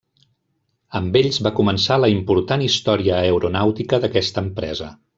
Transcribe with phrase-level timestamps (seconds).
[0.99, 4.93] Amb ells va començar la important història aeronàutica d'aquesta empresa.